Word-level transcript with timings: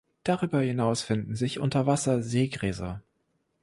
Darüber 0.23 0.61
hinaus 0.61 1.03
finden 1.03 1.35
sich 1.35 1.59
unter 1.59 1.85
Wasser 1.85 2.23
Seegräser. 2.23 3.03